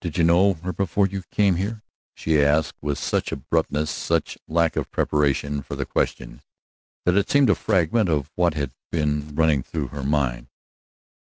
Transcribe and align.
"Did 0.00 0.16
you 0.16 0.24
know 0.24 0.54
her 0.54 0.72
before 0.72 1.06
you 1.06 1.22
came 1.30 1.56
here?" 1.56 1.82
she 2.14 2.40
asked, 2.42 2.76
with 2.80 2.98
such 2.98 3.30
abruptness, 3.30 3.90
such 3.90 4.38
lack 4.48 4.74
of 4.74 4.90
preparation 4.90 5.60
for 5.60 5.76
the 5.76 5.84
question, 5.84 6.40
that 7.04 7.14
it 7.14 7.28
seemed 7.28 7.50
a 7.50 7.54
fragment 7.54 8.08
of 8.08 8.30
what 8.36 8.54
had 8.54 8.72
been 8.90 9.34
running 9.34 9.62
through 9.62 9.88
her 9.88 10.02
mind. 10.02 10.48